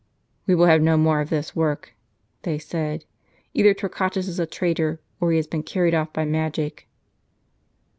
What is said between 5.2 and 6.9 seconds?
he has been carried off by magic."